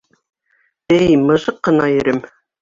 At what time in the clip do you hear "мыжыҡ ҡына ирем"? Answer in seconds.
1.27-2.25